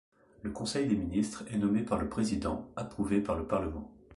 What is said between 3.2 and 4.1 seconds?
par le Parlement.